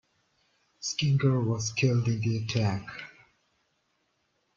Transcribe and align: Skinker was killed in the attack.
Skinker 0.79 1.39
was 1.41 1.73
killed 1.73 2.07
in 2.07 2.21
the 2.21 2.37
attack. 2.43 2.81